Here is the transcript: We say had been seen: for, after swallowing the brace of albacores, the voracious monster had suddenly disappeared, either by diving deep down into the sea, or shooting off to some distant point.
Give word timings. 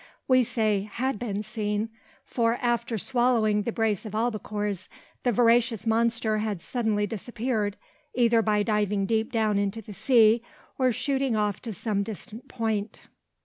We 0.27 0.43
say 0.43 0.89
had 0.91 1.19
been 1.19 1.43
seen: 1.43 1.89
for, 2.25 2.55
after 2.59 2.97
swallowing 2.97 3.61
the 3.61 3.71
brace 3.71 4.03
of 4.03 4.13
albacores, 4.15 4.89
the 5.21 5.31
voracious 5.31 5.85
monster 5.85 6.39
had 6.39 6.59
suddenly 6.59 7.05
disappeared, 7.05 7.77
either 8.15 8.41
by 8.41 8.63
diving 8.63 9.05
deep 9.05 9.31
down 9.31 9.59
into 9.59 9.79
the 9.83 9.93
sea, 9.93 10.41
or 10.79 10.91
shooting 10.91 11.35
off 11.35 11.61
to 11.61 11.71
some 11.71 12.01
distant 12.01 12.47
point. 12.47 13.03